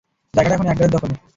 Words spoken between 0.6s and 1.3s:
এডগারের দখলে।